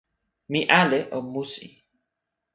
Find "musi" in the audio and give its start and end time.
1.31-1.67